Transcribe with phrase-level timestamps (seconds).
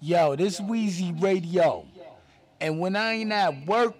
[0.00, 1.86] Yo, this Wheezy Radio.
[2.60, 3.94] And when I ain't at work,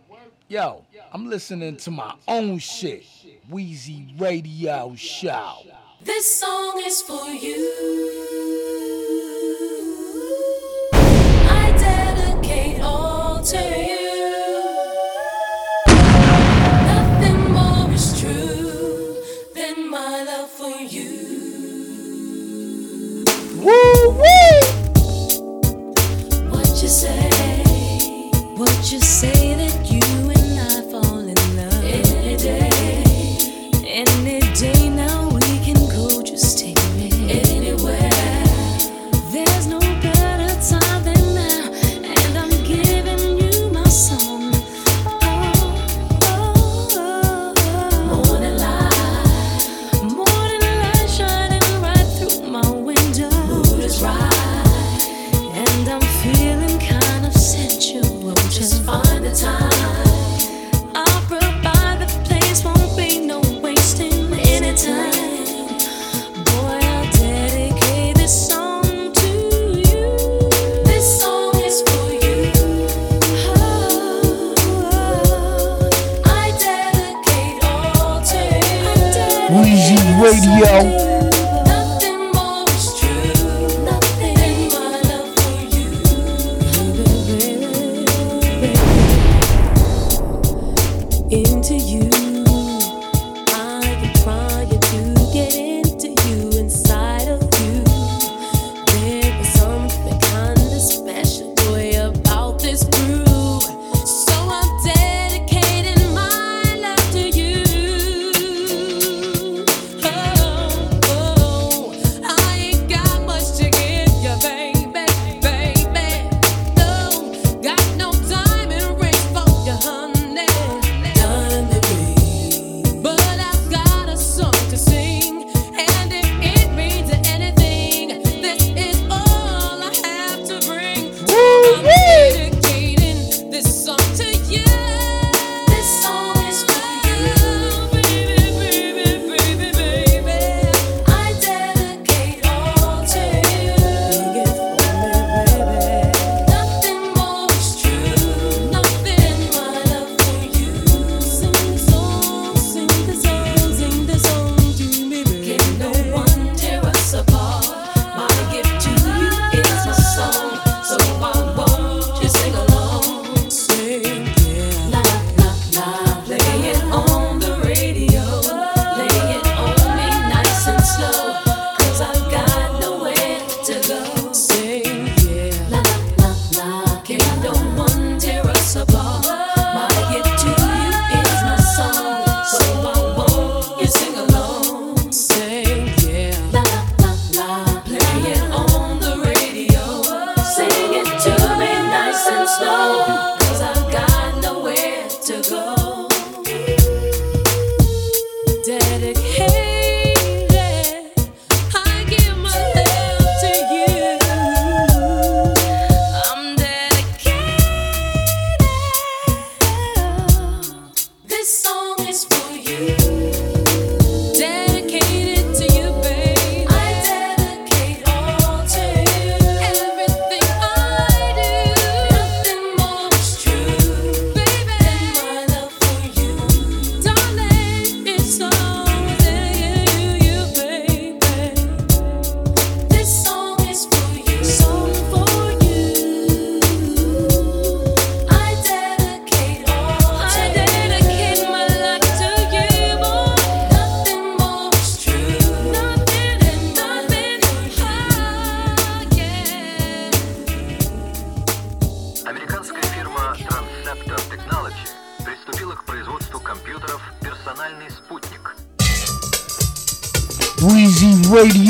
[0.46, 3.04] yo, I'm listening to my own shit.
[3.48, 5.62] Wheezy Radio Show.
[6.02, 7.72] This song is for you.
[10.92, 13.85] I dedicate all to you.
[28.96, 29.55] you say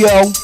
[0.06, 0.35] Radio.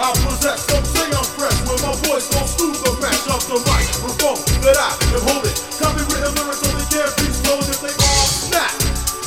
[0.00, 0.64] I possess.
[0.64, 3.84] Don't say I'm fresh when my voice on smooth the match up the mic.
[3.84, 5.52] microphone that I am holding.
[5.76, 8.72] Copywritten lyrics so they can't be stolen if they all snap.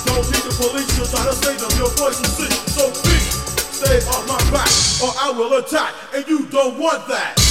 [0.09, 1.69] Don't need the police to try to save them.
[1.77, 2.49] Your voice will see.
[2.73, 3.13] So be.
[3.69, 4.73] stay on my back
[5.05, 7.43] or I will attack, and you don't want that.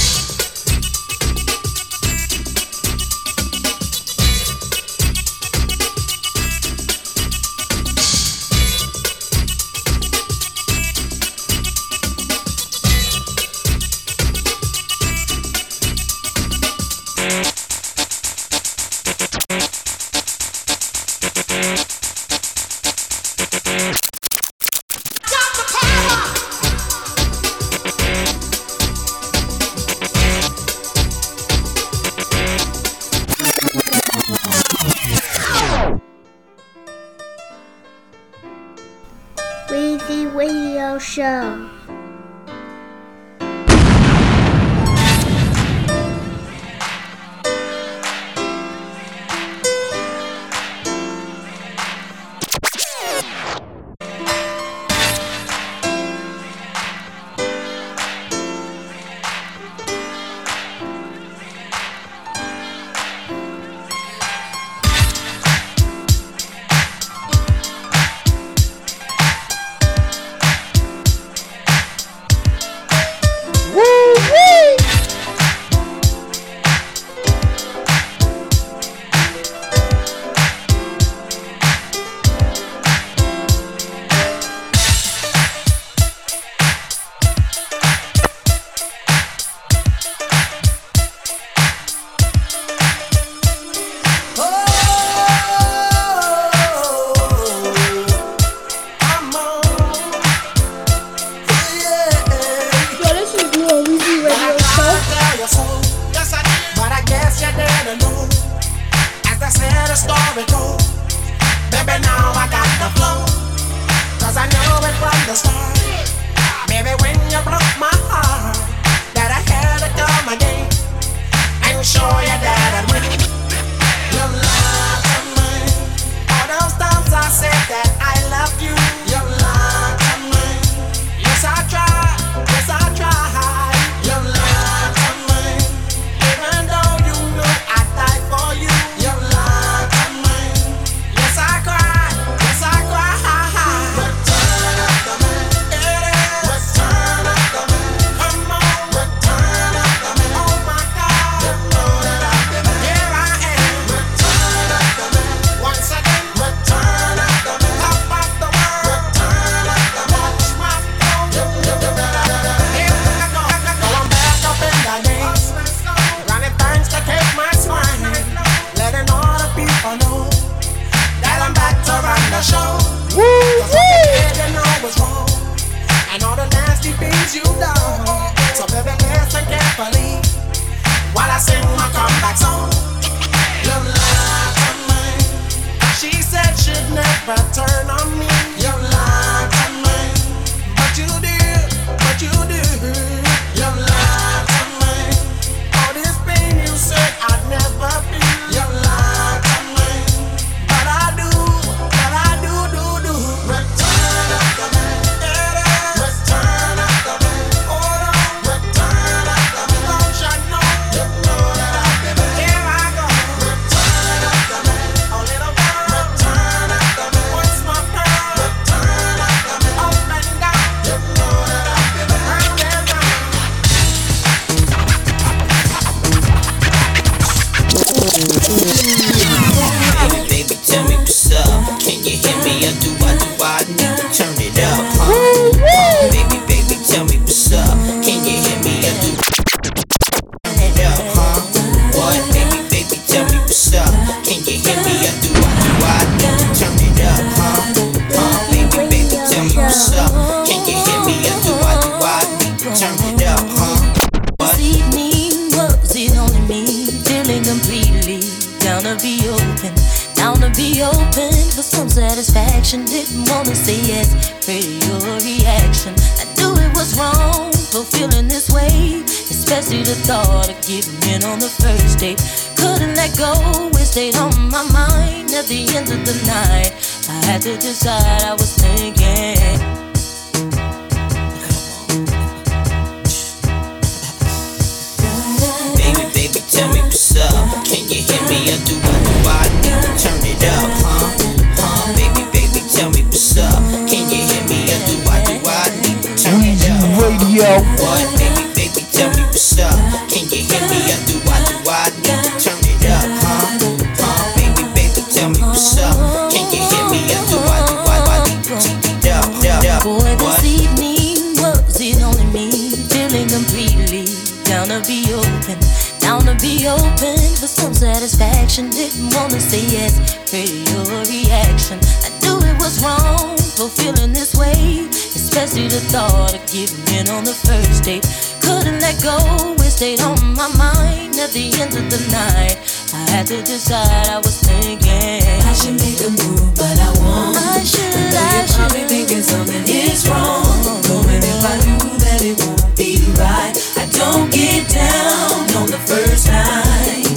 [315.10, 315.58] Open,
[315.98, 318.70] down to be open for some satisfaction.
[318.70, 319.98] Didn't wanna say yes,
[320.30, 321.78] pretty your reaction.
[322.06, 324.86] I knew it was wrong for feeling this way,
[325.18, 328.06] especially the thought of giving in on the first date.
[328.42, 329.18] Couldn't let go,
[329.58, 332.56] it stayed on my mind at the end of the night.
[332.94, 337.36] I had to decide, I was thinking I should make a move, but I won't.
[337.40, 340.44] I should, Though I you're probably thinking something is wrong.
[340.84, 341.72] Knowing if I do
[342.04, 343.56] that it won't be right.
[343.80, 347.08] I don't get down on the first night.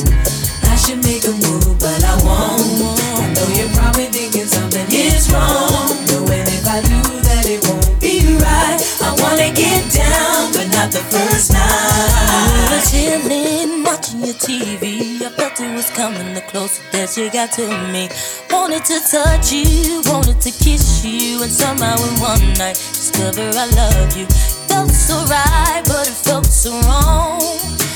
[0.72, 2.96] I should make a move, but I won't.
[3.20, 5.91] I know you're probably thinking something is wrong.
[6.08, 8.79] Knowing if I do that it won't be right.
[9.03, 12.88] I wanna get down, but not the first We were night.
[12.88, 14.94] chilling, watching your TV.
[15.25, 18.13] I felt it was coming the closer that you got to me.
[18.53, 23.65] Wanted to touch you, wanted to kiss you, and somehow in one night discover I
[23.74, 24.29] love you.
[24.70, 27.41] Felt so right, but it felt so wrong.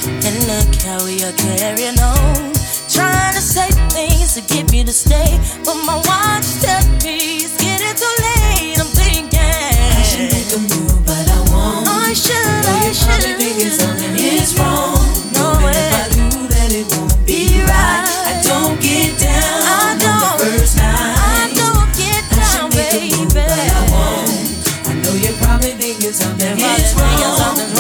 [0.10, 2.50] And look how we are carrying on.
[2.90, 7.62] Trying to say things to get me to stay, but my watch tells me it's
[7.62, 8.82] getting too late.
[8.82, 11.86] I'm thinking I should make a move, but I won't.
[11.86, 13.86] I should, I you're probably thinking should.
[13.86, 14.98] something is wrong.
[15.38, 15.89] No way.
[16.70, 18.06] I that it won't be right.
[18.30, 20.38] I don't get down I on the don't.
[20.38, 23.18] first I don't get I down, a baby.
[23.18, 24.30] move, but I won't.
[24.86, 27.79] I know you're probably thinking something is wrong.